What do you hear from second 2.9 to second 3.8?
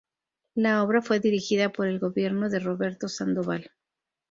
Sandoval.